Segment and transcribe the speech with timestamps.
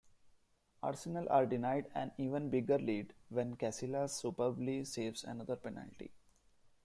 [0.81, 6.09] Arsenal are denied an even bigger lead when Casillas superbly saves another penalty.